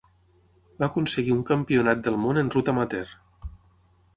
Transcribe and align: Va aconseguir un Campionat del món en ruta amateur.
Va 0.79 0.87
aconseguir 0.87 1.35
un 1.35 1.43
Campionat 1.49 2.01
del 2.09 2.17
món 2.25 2.41
en 2.43 2.51
ruta 2.57 2.77
amateur. 2.77 3.17